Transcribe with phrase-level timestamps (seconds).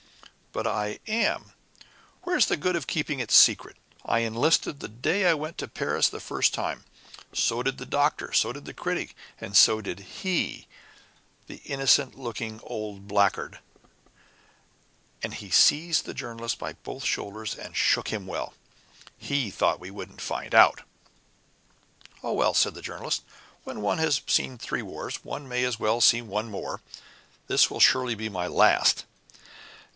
[0.51, 1.53] "But I am.
[2.23, 3.77] Where's the good of keeping it secret?
[4.03, 6.83] I enlisted the day I went to Paris the first time
[7.31, 10.67] so did the Doctor, so did the Critic, and so did he,
[11.45, 13.59] the innocent looking old blackguard,"
[15.21, 18.53] and he seized the Journalist by both shoulders and shook him well.
[19.19, 20.81] "He thought we wouldn't find it out."
[22.23, 23.21] "Oh, well," said the Journalist,
[23.63, 26.81] "when one has seen three wars, one may as well see one more.
[27.47, 29.05] This will surely be my last."